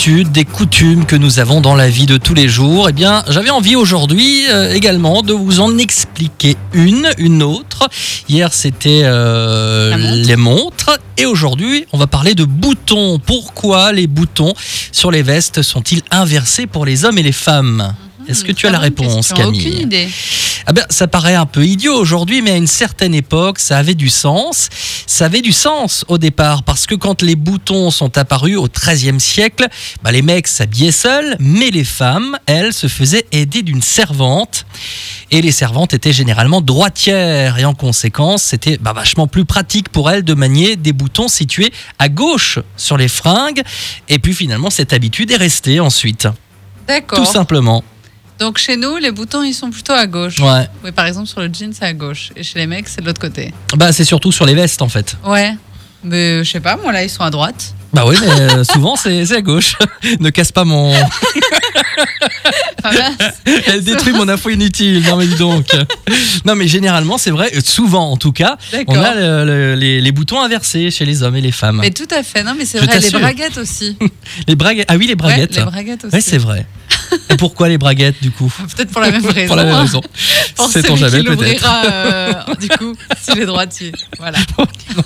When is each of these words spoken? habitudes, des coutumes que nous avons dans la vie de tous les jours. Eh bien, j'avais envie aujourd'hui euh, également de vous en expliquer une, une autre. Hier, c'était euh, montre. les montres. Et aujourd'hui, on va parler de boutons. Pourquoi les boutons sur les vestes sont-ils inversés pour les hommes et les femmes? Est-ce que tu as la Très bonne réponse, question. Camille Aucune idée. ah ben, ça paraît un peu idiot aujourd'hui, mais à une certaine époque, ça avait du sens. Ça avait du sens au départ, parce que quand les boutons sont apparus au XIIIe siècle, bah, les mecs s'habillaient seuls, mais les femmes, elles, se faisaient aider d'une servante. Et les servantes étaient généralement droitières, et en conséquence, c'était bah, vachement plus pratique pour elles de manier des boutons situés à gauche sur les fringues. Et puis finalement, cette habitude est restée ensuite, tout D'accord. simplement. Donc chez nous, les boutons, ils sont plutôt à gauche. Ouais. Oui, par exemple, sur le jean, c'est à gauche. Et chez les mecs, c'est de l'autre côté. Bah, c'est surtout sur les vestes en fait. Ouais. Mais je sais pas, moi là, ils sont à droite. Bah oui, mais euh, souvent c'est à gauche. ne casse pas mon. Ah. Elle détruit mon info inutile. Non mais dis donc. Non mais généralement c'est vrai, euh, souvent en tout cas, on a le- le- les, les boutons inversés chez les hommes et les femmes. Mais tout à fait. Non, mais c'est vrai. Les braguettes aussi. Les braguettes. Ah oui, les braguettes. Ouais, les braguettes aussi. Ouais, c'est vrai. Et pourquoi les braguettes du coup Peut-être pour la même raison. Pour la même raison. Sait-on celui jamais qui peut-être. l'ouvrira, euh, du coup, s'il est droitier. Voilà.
habitudes, 0.00 0.32
des 0.32 0.46
coutumes 0.46 1.04
que 1.04 1.14
nous 1.14 1.40
avons 1.40 1.60
dans 1.60 1.74
la 1.74 1.90
vie 1.90 2.06
de 2.06 2.16
tous 2.16 2.32
les 2.32 2.48
jours. 2.48 2.88
Eh 2.88 2.92
bien, 2.92 3.22
j'avais 3.28 3.50
envie 3.50 3.76
aujourd'hui 3.76 4.46
euh, 4.48 4.72
également 4.72 5.20
de 5.20 5.34
vous 5.34 5.60
en 5.60 5.76
expliquer 5.76 6.56
une, 6.72 7.10
une 7.18 7.42
autre. 7.42 7.86
Hier, 8.26 8.54
c'était 8.54 9.02
euh, 9.04 9.98
montre. 9.98 10.26
les 10.26 10.36
montres. 10.36 10.98
Et 11.18 11.26
aujourd'hui, 11.26 11.84
on 11.92 11.98
va 11.98 12.06
parler 12.06 12.34
de 12.34 12.44
boutons. 12.44 13.18
Pourquoi 13.18 13.92
les 13.92 14.06
boutons 14.06 14.54
sur 14.90 15.10
les 15.10 15.22
vestes 15.22 15.60
sont-ils 15.60 16.00
inversés 16.10 16.66
pour 16.66 16.86
les 16.86 17.04
hommes 17.04 17.18
et 17.18 17.22
les 17.22 17.32
femmes? 17.32 17.94
Est-ce 18.30 18.44
que 18.44 18.52
tu 18.52 18.66
as 18.66 18.70
la 18.70 18.78
Très 18.78 18.90
bonne 18.90 19.06
réponse, 19.06 19.28
question. 19.28 19.36
Camille 19.36 19.68
Aucune 19.68 19.80
idée. 19.80 20.08
ah 20.66 20.72
ben, 20.72 20.84
ça 20.88 21.06
paraît 21.06 21.34
un 21.34 21.46
peu 21.46 21.64
idiot 21.64 21.94
aujourd'hui, 21.94 22.42
mais 22.42 22.52
à 22.52 22.56
une 22.56 22.66
certaine 22.66 23.14
époque, 23.14 23.58
ça 23.58 23.78
avait 23.78 23.94
du 23.94 24.08
sens. 24.08 24.68
Ça 25.06 25.26
avait 25.26 25.40
du 25.42 25.52
sens 25.52 26.04
au 26.08 26.18
départ, 26.18 26.62
parce 26.62 26.86
que 26.86 26.94
quand 26.94 27.22
les 27.22 27.36
boutons 27.36 27.90
sont 27.90 28.16
apparus 28.16 28.56
au 28.56 28.68
XIIIe 28.68 29.20
siècle, 29.20 29.66
bah, 30.02 30.12
les 30.12 30.22
mecs 30.22 30.46
s'habillaient 30.46 30.92
seuls, 30.92 31.36
mais 31.40 31.70
les 31.70 31.84
femmes, 31.84 32.38
elles, 32.46 32.72
se 32.72 32.86
faisaient 32.86 33.26
aider 33.32 33.62
d'une 33.62 33.82
servante. 33.82 34.66
Et 35.32 35.42
les 35.42 35.52
servantes 35.52 35.94
étaient 35.94 36.12
généralement 36.12 36.60
droitières, 36.60 37.58
et 37.58 37.64
en 37.64 37.74
conséquence, 37.74 38.42
c'était 38.42 38.78
bah, 38.78 38.92
vachement 38.92 39.26
plus 39.26 39.44
pratique 39.44 39.88
pour 39.88 40.10
elles 40.10 40.24
de 40.24 40.34
manier 40.34 40.76
des 40.76 40.92
boutons 40.92 41.28
situés 41.28 41.72
à 41.98 42.08
gauche 42.08 42.58
sur 42.76 42.96
les 42.96 43.08
fringues. 43.08 43.62
Et 44.08 44.18
puis 44.18 44.34
finalement, 44.34 44.70
cette 44.70 44.92
habitude 44.92 45.30
est 45.30 45.36
restée 45.36 45.80
ensuite, 45.80 46.22
tout 46.22 46.32
D'accord. 46.86 47.26
simplement. 47.26 47.84
Donc 48.40 48.56
chez 48.58 48.76
nous, 48.76 48.96
les 48.96 49.10
boutons, 49.10 49.42
ils 49.42 49.52
sont 49.52 49.70
plutôt 49.70 49.92
à 49.92 50.06
gauche. 50.06 50.38
Ouais. 50.40 50.66
Oui, 50.82 50.92
par 50.92 51.04
exemple, 51.06 51.28
sur 51.28 51.40
le 51.40 51.48
jean, 51.52 51.72
c'est 51.78 51.84
à 51.84 51.92
gauche. 51.92 52.30
Et 52.36 52.42
chez 52.42 52.58
les 52.58 52.66
mecs, 52.66 52.88
c'est 52.88 53.02
de 53.02 53.06
l'autre 53.06 53.20
côté. 53.20 53.52
Bah, 53.76 53.92
c'est 53.92 54.04
surtout 54.04 54.32
sur 54.32 54.46
les 54.46 54.54
vestes 54.54 54.80
en 54.82 54.88
fait. 54.88 55.16
Ouais. 55.26 55.52
Mais 56.02 56.42
je 56.42 56.50
sais 56.50 56.60
pas, 56.60 56.76
moi 56.76 56.92
là, 56.92 57.04
ils 57.04 57.10
sont 57.10 57.22
à 57.22 57.28
droite. 57.30 57.74
Bah 57.92 58.04
oui, 58.06 58.16
mais 58.22 58.30
euh, 58.30 58.64
souvent 58.72 58.96
c'est 58.96 59.30
à 59.32 59.42
gauche. 59.42 59.76
ne 60.20 60.30
casse 60.30 60.52
pas 60.52 60.64
mon. 60.64 60.94
Ah. 62.82 63.10
Elle 63.66 63.84
détruit 63.84 64.14
mon 64.14 64.26
info 64.30 64.48
inutile. 64.48 65.02
Non 65.06 65.16
mais 65.16 65.26
dis 65.26 65.34
donc. 65.34 65.66
Non 66.46 66.54
mais 66.54 66.66
généralement 66.66 67.18
c'est 67.18 67.30
vrai, 67.30 67.50
euh, 67.54 67.60
souvent 67.62 68.10
en 68.10 68.16
tout 68.16 68.32
cas, 68.32 68.56
on 68.86 68.94
a 68.98 69.14
le- 69.14 69.44
le- 69.44 69.74
les, 69.74 70.00
les 70.00 70.12
boutons 70.12 70.40
inversés 70.40 70.90
chez 70.90 71.04
les 71.04 71.22
hommes 71.22 71.36
et 71.36 71.42
les 71.42 71.52
femmes. 71.52 71.80
Mais 71.82 71.90
tout 71.90 72.08
à 72.10 72.22
fait. 72.22 72.42
Non, 72.42 72.54
mais 72.56 72.64
c'est 72.64 72.78
vrai. 72.78 72.98
Les 72.98 73.10
braguettes 73.10 73.58
aussi. 73.58 73.98
Les 74.48 74.54
braguettes. 74.54 74.86
Ah 74.88 74.96
oui, 74.96 75.06
les 75.06 75.14
braguettes. 75.14 75.52
Ouais, 75.56 75.58
les 75.64 75.70
braguettes 75.70 76.04
aussi. 76.06 76.14
Ouais, 76.14 76.20
c'est 76.22 76.38
vrai. 76.38 76.64
Et 77.30 77.36
pourquoi 77.36 77.68
les 77.68 77.78
braguettes 77.78 78.20
du 78.22 78.30
coup 78.30 78.52
Peut-être 78.76 78.90
pour 78.90 79.00
la 79.00 79.10
même 79.10 79.24
raison. 79.24 79.46
Pour 79.46 79.56
la 79.56 79.64
même 79.64 79.76
raison. 79.76 80.00
Sait-on 80.14 80.96
celui 80.96 81.10
jamais 81.10 81.18
qui 81.20 81.24
peut-être. 81.24 81.40
l'ouvrira, 81.40 81.82
euh, 81.86 82.54
du 82.60 82.68
coup, 82.68 82.94
s'il 83.20 83.40
est 83.40 83.46
droitier. 83.46 83.92
Voilà. 84.18 84.38